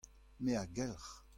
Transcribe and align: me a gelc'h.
me 0.43 0.53
a 0.61 0.63
gelc'h. 0.75 1.11